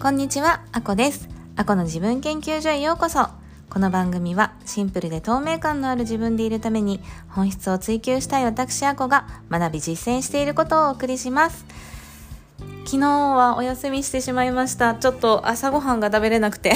[0.00, 1.28] こんにちは、あこです。
[1.56, 3.26] あこの自分研究所へようこそ。
[3.68, 11.66] この番組はシンプルで透明感のある自分でいるために本質を追求したい私あこが学び実践していることをお送りします。
[12.86, 14.94] 昨日はお休みしてしまいました。
[14.94, 16.74] ちょっと朝ごはんが食べれなくて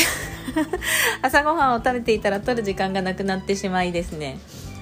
[1.22, 4.40] 朝ごはんを食べていたら取る時間がなくなってしまいですね。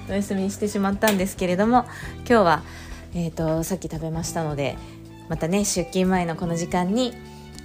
[0.09, 1.85] お休みしてしまったんですけれども、
[2.27, 2.63] 今日は、
[3.13, 4.79] えっ、と、さっき食べましたので、
[5.29, 7.13] またね、出勤前のこの時間に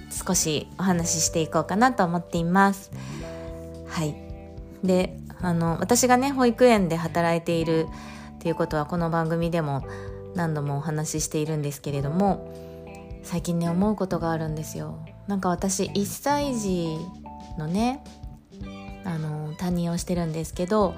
[0.09, 2.91] 少しお話ししていこうかなと思っています。
[3.87, 4.15] はい。
[4.83, 7.87] で、あの、私がね、保育園で働いている
[8.35, 9.85] っていうことはこの番組でも
[10.35, 12.53] 何度もお話ししているんですけれども、
[13.23, 14.99] 最近ね、思うことがあるんですよ。
[15.27, 16.97] なんか私、1歳児
[17.57, 18.03] のね、
[19.03, 20.93] あの、担任をしてるんですけど、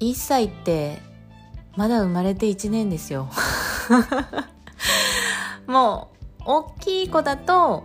[0.00, 0.98] 1歳って
[1.76, 3.28] まだ生まれて1年ですよ。
[5.66, 7.84] もう大きい子だと,、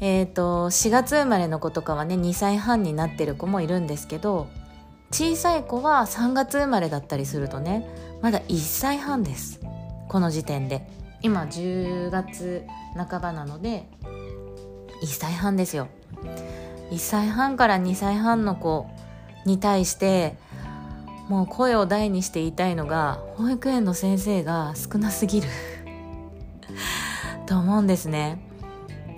[0.00, 4.48] えー、と4月生まれの子とかはね2歳半になってる子もいるんですけど
[5.10, 7.88] 小さい子は3月生まれだったりするとね
[8.22, 9.60] まだ1歳半です。
[10.08, 10.88] この時点で。
[11.22, 13.88] 今10月半ばなので
[15.02, 15.88] 1歳半ですよ。
[16.90, 18.86] 1歳半から2歳半の子
[19.44, 20.36] に対して
[21.28, 25.48] もう声を大にして言いたいのが保育園の先生が少なすぎる。
[27.46, 28.38] と思うんですね。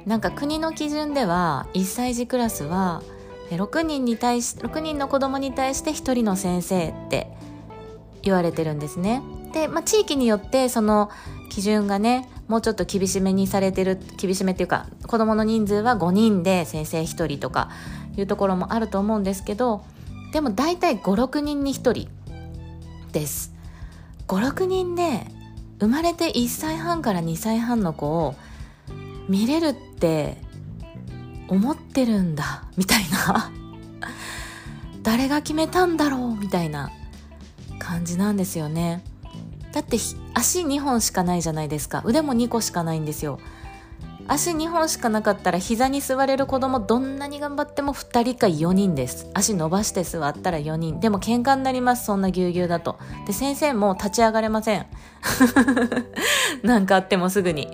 [0.07, 3.03] なんか国の基準では1歳児クラスは
[3.51, 7.31] 6人に対し6人の子供に対して1人の先生って
[8.23, 9.23] 言われてるんですね。
[9.53, 11.11] で、まあ、地域によってその
[11.51, 17.71] 基準がねもうちょっと厳しめにされてる厳しめっていうか子供の人数は5人で先生1人とか
[18.17, 19.83] いうところもあると思うんですけど
[20.33, 22.09] でも大体56人に1人
[23.13, 23.55] です。
[24.27, 25.27] 56人で
[25.81, 28.35] 生まれて1歳半から2歳半の子を
[29.29, 30.39] 見れるって
[31.49, 33.53] 思ってるんだみたいな。
[35.03, 36.91] 誰が決めたんだろうみたいな
[37.79, 39.03] 感じなんですよね。
[39.73, 39.99] だって
[40.35, 42.03] 足2本しかないじゃないですか。
[42.05, 43.39] 腕も2個しかないんですよ。
[44.29, 49.31] 足2本しかなかったら膝に座れる子供どんなに頑張っても2人か4人です。
[49.33, 51.01] 足伸ばして座ったら4人。
[51.01, 52.99] でも喧嘩になりますそんなぎゅうぎゅうだと。
[53.27, 54.87] で先生も立ち上がれません。
[56.63, 57.69] なんかあってもすぐに。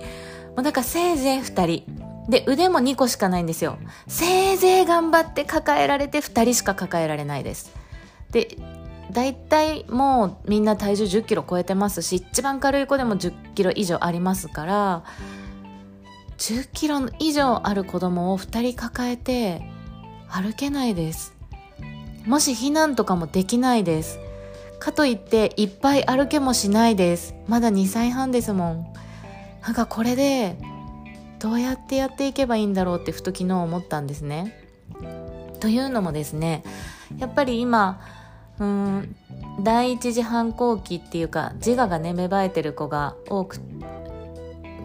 [0.55, 1.83] もうだからせいぜい2人。
[2.29, 3.77] で腕も2個しかないんですよ。
[4.07, 7.73] せいぜい頑張って抱えられて2人しか抱えられないです。
[8.31, 8.57] で
[9.11, 15.03] 大体もうみんな体重1 0キロ超えてますし一番軽い子でも1 0キロ以上ありますから
[16.37, 19.61] 10キロ以上ある子供を2人抱えて
[20.29, 21.33] 歩けないです。
[22.25, 24.19] もし避難とかもできないです。
[24.79, 27.35] かといっていっぱい歩けもしないです。
[27.47, 28.87] まだ2歳半ですもん。
[29.61, 30.57] なんかこれで
[31.39, 34.65] どうやってやっていけばいいんだろうってふと昨日思ったんですね。
[35.59, 36.63] というのもですね
[37.17, 37.99] やっぱり今
[38.59, 39.15] うん
[39.63, 43.57] 第一次反抗期っていうか自我がね芽生えてる子が多く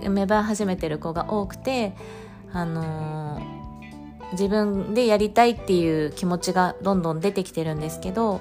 [0.09, 1.94] 芽生え始めてる子が多くて
[2.53, 8.41] あのー、自分でやりたいっていう気持ちがどんどん出てきてるんですけど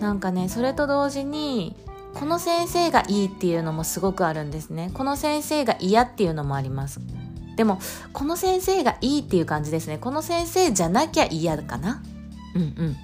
[0.00, 1.76] なんかねそれと同時に
[2.14, 4.90] この先生がいいっていうのもすごくあるんですね。
[4.92, 7.00] この先生が嫌っていうのもあります。
[7.56, 7.78] でも
[8.12, 9.96] この先生がいいっていう感じですね。
[9.98, 12.02] この先生じゃなきゃ嫌かな？
[12.54, 12.96] うんうん。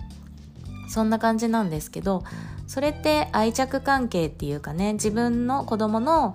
[0.90, 2.24] そんな感じなんですけど
[2.66, 6.34] それって愛着関係っていうかね自分の子供の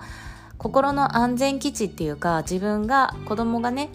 [0.63, 3.89] 心の安全基地っていうか自分が子供がね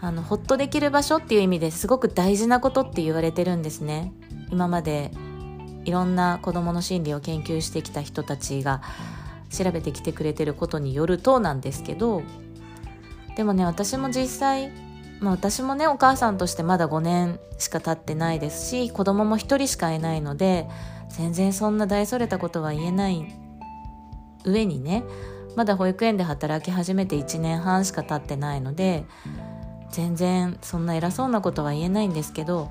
[0.00, 4.12] あのほっとできる場所っていう意味ですごく大事なことって言われてるんですね。
[4.50, 5.10] 今まで
[5.86, 8.82] いろんな子供の心理を研究してきた人たちが
[9.50, 12.22] 調べてきてくれてることによるとなんですけど
[13.36, 14.72] でもね私も実際、
[15.20, 20.68] まあ、私もねお母さんとしてまだ5年しか経ってないですし子供も1人しかいないので
[21.08, 23.34] 全然そんな大それたことは言えない
[24.44, 25.04] 上にね
[25.56, 29.04] まだ保育園で働き始めて1年半しか経ってないので
[29.90, 32.70] 全然そんな偉そうなことは言えないんですけど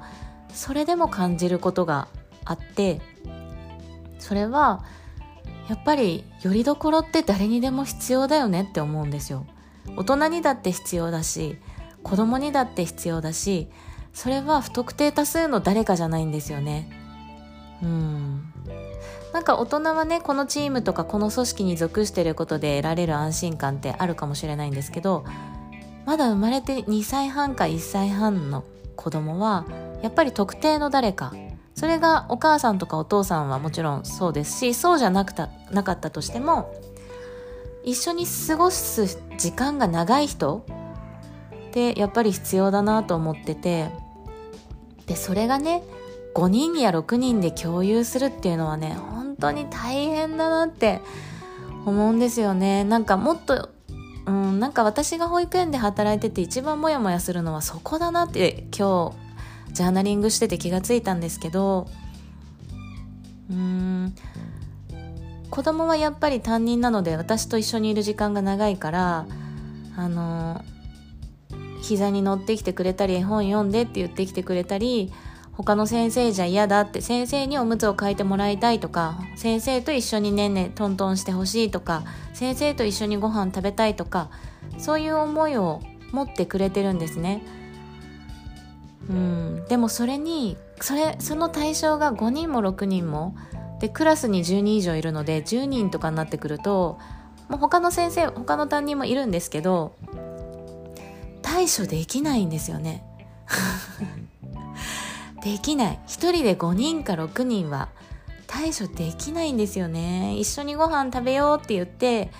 [0.53, 2.07] それでも感じることが
[2.45, 3.01] あって
[4.19, 4.83] それは
[5.69, 9.45] やっぱりよりどころって誰にでも必要だよねって思うんですよ。
[9.95, 11.57] 大人にだって必要だし
[12.03, 13.69] 子供にだって必要だし
[14.13, 16.89] それは不特定多数の誰かじゃないんですよね。
[17.81, 18.52] うん。
[19.33, 25.25] なんか大人はねこのチームとかこの組織に属してることで得られる安心感ってあるかもしれないんですけど
[26.05, 28.63] まだ生まれて2歳半か1歳半の
[28.95, 29.65] 子供は
[30.03, 31.33] やっぱり特定の誰か
[31.73, 36.71] それがお母さんとかお父さんはもちろんそうですしそうじゃなくたなかったとしても
[37.83, 40.63] 一緒に過ごす時間が長い人
[41.71, 43.89] でやっぱり必要だなと思ってて
[45.07, 45.83] でそれがね
[46.35, 48.95] 5人や6人で共有するっていうのはね
[49.43, 51.01] 当に大変だなって
[51.85, 52.83] 思うんですよね。
[52.85, 53.69] なんかもっと
[54.25, 59.13] うんなんか私が保育園で働いてて一番モヤモヤするのはそこだなって今
[59.67, 61.89] 日ジャーナリングしてて気がついたんですけど
[63.51, 64.15] うん
[65.49, 69.25] 子供はやっぱり担任なので私と一緒にいる時間が長いから
[69.97, 70.63] あの
[71.81, 75.11] 膝に乗ってきてくれたり絵本読んでって言ってきてくれたり
[75.55, 82.03] 他の先生じゃ嫌だって先生におむつを替えてもらいたいとか先生と一緒にねんねトントンしてほしいとか
[82.33, 84.29] 先生と一緒にご飯食べたいとか
[84.79, 87.43] そういう思いを持ってくれてるんですね。
[89.09, 93.35] うん、でもそれにそれその対象が5人も6人も
[93.79, 96.97] でクラスに10人以上いるので10人とかになってくると
[97.49, 99.93] もう他の先生他の担任もいるんですけど
[101.41, 103.03] 対処できないんですよね
[105.43, 105.99] できない。
[106.07, 107.89] 1人で5人か6人は
[108.47, 110.37] 対処できないんですよね。
[110.37, 112.31] 一緒にご飯食べようって言って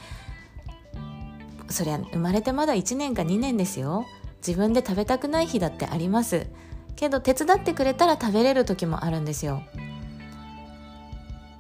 [1.70, 4.06] そりゃ生まれてまだ1年か2年ですよ。
[4.46, 6.48] 自分で食べたくない日だってあります。
[6.96, 9.64] けど手伝ってくれたら食べれる時もあるんですよ。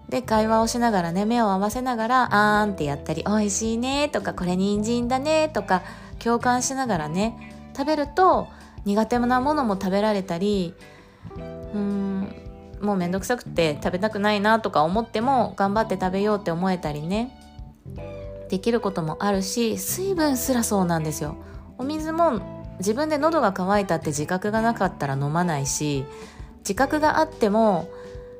[0.07, 5.81] で会話をしながらね目を合わせながらあーんってやったり「おいしいね」とか「これ人参だね」とか
[6.19, 7.36] 共感しながらね
[7.75, 8.48] 食べると
[8.86, 10.75] 苦手なものも食べられたり
[11.73, 12.43] うん。
[12.81, 17.39] もうめんどくさくて食べたくないなとか思っても頑張って食べようって思えたりね。
[18.49, 21.37] できることもあるし水分すらそうなんですよ。
[21.77, 22.41] お水も
[22.79, 26.05] 自分で喉が渇いたって自覚がなかったら飲まないし
[26.59, 27.89] 自覚があっても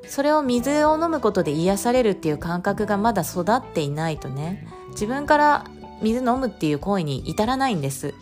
[0.06, 4.68] それを水を飲むことで癒されるっていう感覚がまだ育っていないとね。
[4.90, 5.64] 自分から
[6.02, 8.14] 水飲むっていう行為に至らないんです。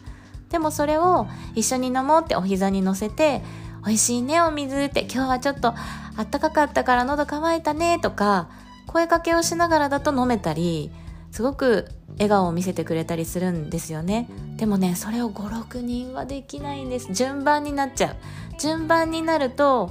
[0.50, 3.42] でもそれを一緒に飲もうってお膝に乗せて
[3.84, 5.02] 美味しいねお水って。
[5.02, 5.74] 今日はちょっと
[6.16, 8.48] あったかかったから喉乾いたねとか
[8.86, 10.90] 声かけをしながらだと飲めたり
[11.30, 14.28] すごく笑顔を見せてくれたりするんですよね。
[14.56, 17.12] でもねそれを56人はできないんです。
[17.12, 18.16] 順番になっちゃう。
[18.58, 19.90] 順番になると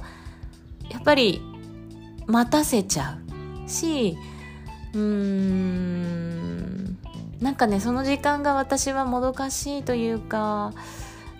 [0.88, 1.42] やっぱり
[2.26, 3.18] 待たせちゃ
[3.66, 3.68] う。
[3.68, 4.16] し
[4.94, 6.98] うーん
[7.40, 10.72] なんかねその時間が私はもどかしいというか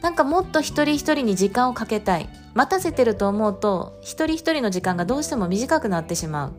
[0.03, 2.29] なんかもっと一人一人に時間をかけたい。
[2.55, 6.53] 待たせてると思うと一人一人の時間がどうしても短くなってしまう。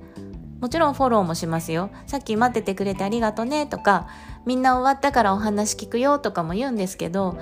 [0.59, 1.91] もちろんフォローもしますよ。
[2.07, 4.07] さっき待っててくれてありがとねとか
[4.45, 7.37] みんな終わったからお話聞くよとかも言うんですけど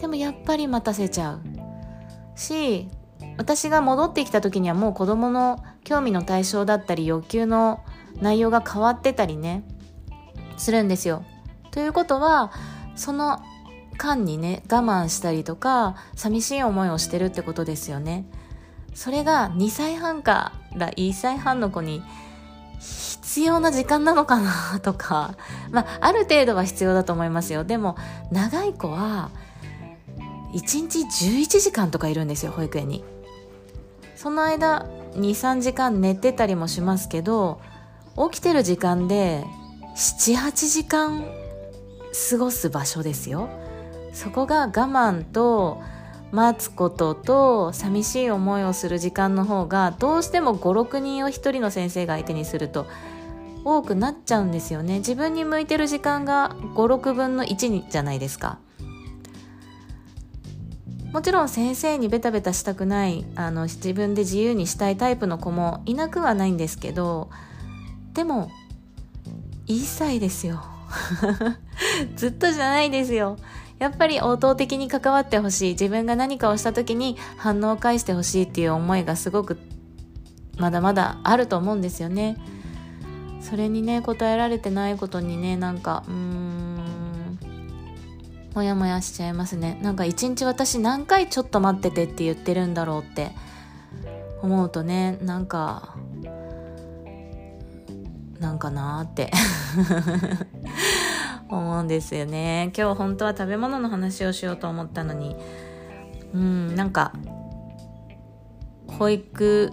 [0.00, 1.40] でもやっぱり待たせちゃう。
[2.38, 2.88] し
[3.38, 7.80] 私が戻ってきた時にはもう子供の興味の対象だったり欲求の
[8.20, 9.62] 内容が変わってたりね
[10.56, 11.24] するんですよ。
[11.70, 12.50] ということは
[12.94, 13.40] その
[13.96, 18.26] 間にね我慢したりとか寂しい思いをしてるってことですよね。
[18.94, 22.02] それが2歳半から1歳半の子に
[22.78, 25.36] 必要な時間なのかなとか
[25.70, 27.64] まあある程度は必要だと思いますよ。
[27.64, 27.96] でも
[28.30, 29.30] 長い子は
[30.54, 33.04] 1日11時間とかいるんですよ保育園に。
[34.14, 37.60] その間23時間寝てたりもしますけど
[38.30, 39.44] 起きてる時間で
[39.94, 41.24] 78時間
[42.30, 43.48] 過ごす場所ですよ。
[44.16, 45.82] そこが我慢と
[46.32, 52.86] 待つことと寂しい思いをする時間の方がどうしても56人を1人の先生が相手にすると
[53.62, 54.98] 多くなっちゃうんですよね。
[54.98, 58.58] 自分に向いてる時間が56分の1じゃないですか。
[61.12, 67.28] もちろん先生にベタベタしたくないあの自分で自由にしたいタイプの子もいなくはないんですけど
[68.14, 68.50] でも
[69.66, 70.62] 1歳ですよ。
[72.16, 73.36] ずっとじゃないですよ。
[73.78, 75.72] やっぱり応答的に関わってほしい。
[75.72, 79.58] 自分が何かをした時に反応を返してほしいっていう思いがすごく
[80.58, 82.36] まだまだあると思うんですよね。
[83.40, 87.38] それにね答えられてないことにねなんかうーん
[88.54, 89.78] モヤモヤしちゃいますね。
[89.82, 93.32] なんか一日私何回ちょっと待っててって言ってるんだろうって
[94.40, 95.94] 思うとねなんか
[98.40, 99.30] なんかなーって。
[101.48, 102.72] 思うんですよね。
[102.76, 105.36] 今日本当は食べ物の話をしようと思ったのに。
[106.34, 107.12] うんなんか
[108.88, 109.72] 保育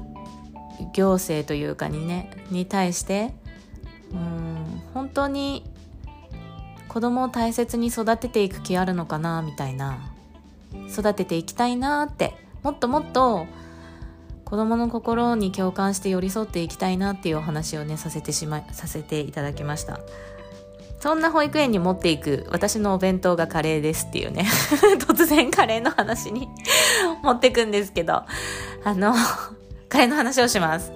[0.94, 3.34] 行政というかにねに対して
[4.12, 5.65] うん本当に
[6.88, 10.13] 子供を大切に育てていく気あるのかなみたいな。
[10.89, 12.36] 育てていきたいなって。
[12.63, 13.46] もっともっと
[14.46, 20.00] 子供の心に共感して寄り添っていきたいなっていうお話をねさせてしまさせていただきました。
[21.03, 24.45] そんな保育園に持っていく私のお弁当がカレーですっていうね。
[25.05, 26.48] 突然カレーの話に
[27.22, 28.24] 持ってくんですけど。
[28.86, 29.13] あの
[29.89, 30.93] カレーの話をします。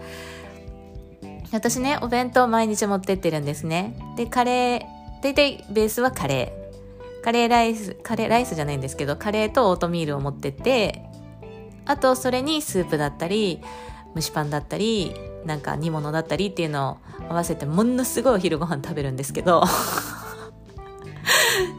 [1.51, 3.99] 私ねお弁当毎日持ってってるんですね。
[4.15, 7.21] でカレー大体ベースはカレー。
[7.21, 11.03] カレーライスカレーライスじゃないんですけどカレーとオートミールを持ってって
[11.85, 13.61] あとそれにスープだったり
[14.15, 15.13] 蒸しパンだったり
[15.47, 19.63] なんか煮物だったりっていうのを合わせてものすごいお昼ご飯食べるんですけど。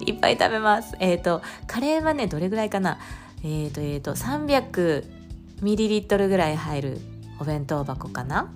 [0.04, 0.96] いっぱい食べます。
[0.98, 2.98] えっ、ー、とカレーはねどれぐらいかな？
[3.44, 5.04] えっ、ー、とえっ、ー、と300
[5.62, 7.00] ミリリットルぐらい入る
[7.38, 8.50] お弁当箱かな？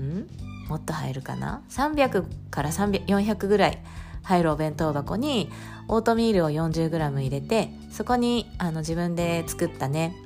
[0.00, 0.26] ん？
[0.68, 3.78] もっと入るかな？300から400ぐらい
[4.22, 5.50] 入るお弁当箱に
[5.88, 10.16] オートミールを 40g 入れてそこにあの自分で作ったね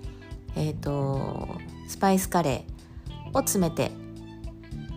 [0.55, 1.49] えっ、ー、と
[1.89, 2.70] スパイスカレー。
[3.33, 3.93] を詰めて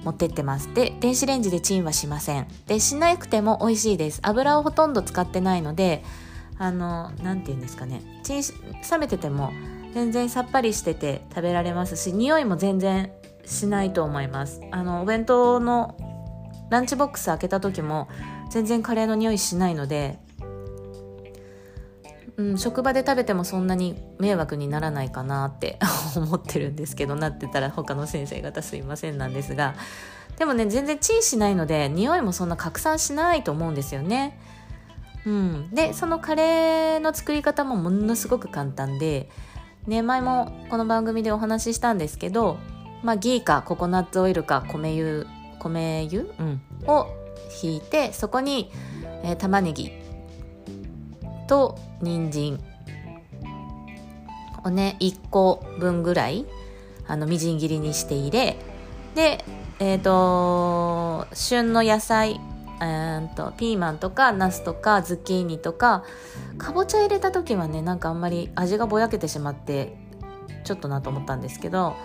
[0.03, 0.73] 持ってってます。
[0.73, 2.47] で電子レンジでチンはしません。
[2.67, 4.19] でしなくても美味しいです。
[4.23, 6.03] 油をほとんど使ってないので
[6.57, 8.01] あの何て言うんですかね。
[8.23, 8.41] チン
[8.91, 9.51] 冷めてても
[9.93, 13.11] 全然さっぱりしてて食べられますし匂いも全然
[13.45, 14.61] しないと思います。
[14.71, 15.95] あのお弁当の
[16.69, 18.07] ランチボックス開けた時も
[18.49, 20.19] 全然カレーの匂いしないので、
[22.37, 25.77] うん、職場で食べてもそんなに迷惑にならないかなって
[26.17, 29.75] 思ってるんですけどなってたら他の先生方すいませんなんですが
[30.37, 34.39] でもね全然チンしないので匂いもそんな拡散しないと思うんですよね。
[35.25, 39.29] うん、でそのカレーの作り方もものすごく簡単で
[39.87, 42.57] ね、前もこの番組でお話ししたんですけど、
[43.03, 45.25] まあ、ギーかココナッツオイルか米油
[45.59, 47.07] 米油、うん、を
[47.49, 48.71] ひいてそこに、
[49.23, 49.91] えー、玉ねぎ
[51.47, 52.59] と人参。
[54.63, 56.45] をね1個分ぐらい
[57.07, 58.57] あのみじん切りにして入れ。
[59.15, 59.43] で
[59.79, 62.39] えっ、ー、と旬の野菜
[62.81, 66.03] えとピーマンとかナスとかズッキーニとか
[66.57, 69.95] かぼちゃ入れた時はねなんかあんまり味がぼやけてしまって
[70.63, 71.95] ちょっとなと思ったんですけど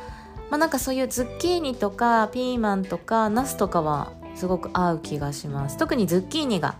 [0.50, 5.76] まあなんかそういうズッキーニとかピーマンとかナスとかはすごく合う気がします。
[5.78, 6.76] 特にズッキーニが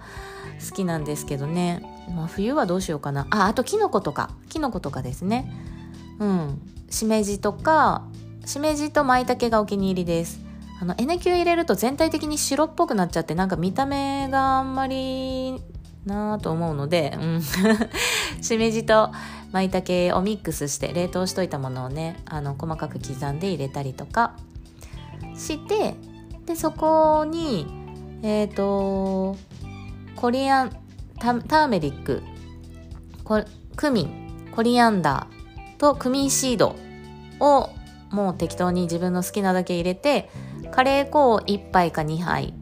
[0.64, 1.82] 好きなんですけどね、
[2.14, 3.26] まあ、冬はどうしようかな。
[3.30, 4.30] ああとキノコとか。
[4.48, 5.52] キノコとかですね。
[6.18, 6.62] うん。
[6.90, 8.04] しめじとか
[8.44, 10.40] しめじと舞茸がお気に入りです。
[10.80, 15.60] あの N 級入れると全体的に白っぽくなっちゃってなんか見た目があんまり
[16.06, 17.42] なぁと思うので、うん、
[18.40, 19.10] しめじと
[19.50, 24.34] 舞茸をミックスして冷凍しといたものをねあの細かく刻んで入れたりとか。
[25.36, 25.94] して
[26.46, 27.66] でそこに
[28.22, 29.36] えっ、ー、と
[30.16, 30.76] コリアン
[31.20, 32.22] ターメリック
[33.76, 36.74] クミンコリアンダーとクミンシード
[37.40, 37.70] を
[38.10, 40.30] もう適当に自分の好きなだけ入れて
[40.70, 42.54] カレー粉を1杯か2杯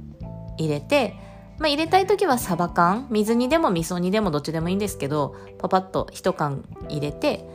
[0.58, 1.14] 入れて、
[1.58, 7.48] まあ、入れたい時はサバ缶水煮でも味噌煮でもどっちでもいいんですけどパパッと1缶入れて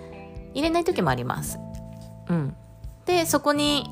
[0.54, 1.60] 入れない時もあります。
[2.30, 2.56] うん。
[3.06, 3.90] でそこに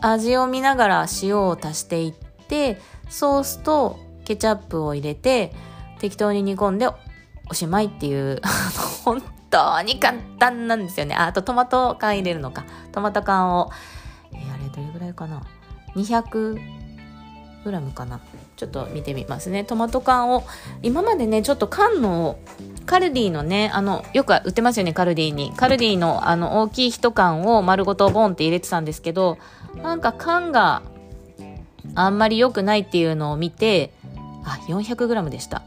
[0.00, 2.78] 味を見ながら塩を足していって
[3.08, 5.52] ソースとケチャップを入れて
[5.98, 6.88] 適当に煮込んで
[7.48, 8.40] おしまいっていう
[9.04, 11.14] 本当に簡単なんですよね。
[11.14, 12.64] あとトマト缶入れるのか。
[12.92, 13.70] トマト缶を
[14.32, 15.42] えー、あれどれぐらいかな。
[15.94, 16.58] 200
[17.64, 18.20] グラムかな。
[18.56, 19.64] ちょっと見てみますね。
[19.64, 20.44] トマト缶を
[20.82, 22.38] 今までねちょっと缶の
[22.86, 25.52] カルディのねあのよく売ってますよねカルディに。
[25.56, 29.38] カルディのあの大きい1缶を丸ごとボンって入れてたんですけど
[29.82, 30.82] なんか缶が
[31.94, 33.92] あんまり良くないっていうのを見て
[34.44, 35.62] あ 400g でした。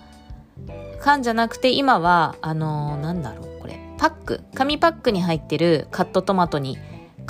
[0.99, 3.79] 缶じゃなくて今はあのー、なんだろうこれ。
[3.97, 4.41] パック。
[4.53, 6.77] 紙パックに入ってるカットトマトに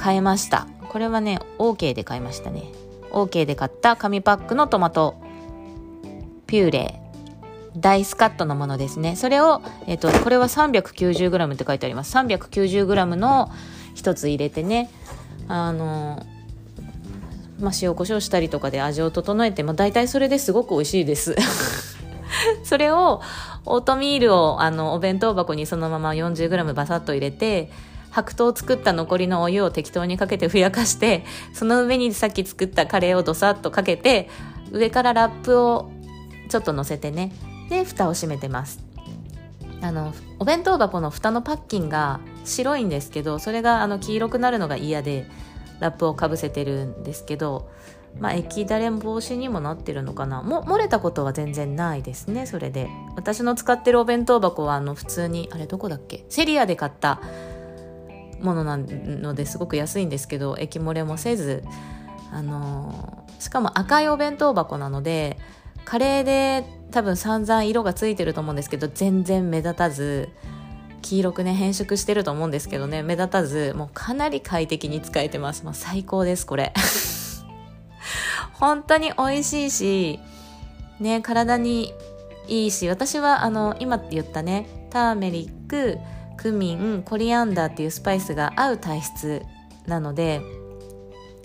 [0.02, 0.68] 変えました。
[0.90, 2.64] これはね OK で買いましたね。
[3.12, 5.16] OK で買った紙パックのトマト。
[6.48, 7.02] ピューレ。
[7.78, 9.16] ダイスカットのものですね。
[9.16, 12.16] それを、えっ、ー、とこれは 390g って書いてあります。
[12.16, 13.52] 390g の
[13.96, 14.90] 1つ入れてね
[15.48, 16.26] あの
[17.60, 21.36] まあ、塩コショウしたりとかで味を整えて、まあ、大体それですごく美味しいです。
[22.63, 23.22] それを
[23.65, 27.72] オートミールをあのお弁当箱にそのまま 40g バサッと入れて
[28.12, 34.29] 白桃を作った残りのお湯を適当にかけてふやかしてその上にさっき作ったカレーをドサッとかけて
[34.72, 35.91] 上からラップを
[36.50, 37.31] ちょっと乗せてね
[37.69, 38.79] で蓋を閉めてます。
[39.81, 45.25] あのお弁当箱の蓋のパッキンが白いんですけどそれがあの黄色くなるのが嫌で
[45.79, 47.69] ラップをかぶせてるんですけど
[48.20, 50.42] まあ、液だれ防止にもなってるのかな。
[50.42, 52.89] も漏れたことは全然ないですねそれで。
[53.16, 56.25] 私の使ってるお弁当箱はあの普通にあれどこだっけ？
[56.30, 57.22] セリアで買った
[58.42, 61.63] ものなのですごく安いんですけど液漏れもせず
[62.32, 65.38] あのしかも赤いお弁当箱なので
[65.86, 70.30] カレーで多分散々色がついてると思うんですけど全然目立たず
[71.01, 75.63] 黄色くね変色してると思うんですけどね目立たずもうかなり快適に使えてます。
[75.66, 76.74] もう最高ですこれ。
[78.60, 80.20] 本当に美味しいし
[81.00, 81.94] ね体に
[82.48, 85.98] いいし私はあの今って言ったねターメリック
[86.38, 89.42] クミンコリアンダーっていうスパイスが合う体質
[89.88, 90.42] なので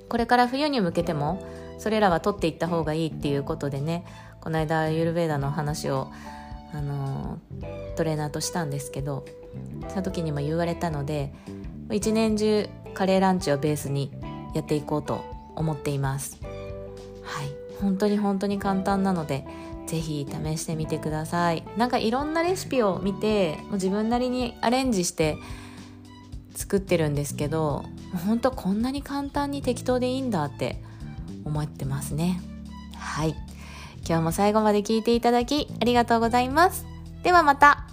[0.09, 1.45] これから冬に向けても
[1.79, 4.05] それらは取っていった方がいいっていうことでね
[4.41, 6.13] この間ユルベーダの話を
[6.73, 7.39] あの
[7.97, 9.25] トレーナーとしたんですけど
[9.89, 11.33] その時にも言われたので
[11.91, 14.13] 一年中カレーランチをベースに
[14.55, 15.25] やっていこうと
[15.57, 16.44] 思っています。
[17.81, 19.47] 本当に本当に簡単なので
[19.87, 21.65] ぜひ試してみてください。
[21.77, 25.37] なんかいろんなレシピを見てもう自分なりにアレンジして
[26.55, 27.85] 作ってるんですけど
[28.27, 30.81] 本当こんなに簡単に適当でいいんだって
[31.45, 32.41] 思ってますね。
[32.97, 33.35] はい。
[34.07, 36.87] 今日も最後まで聞いていただきありがとうございます。
[37.23, 37.84] ではまた。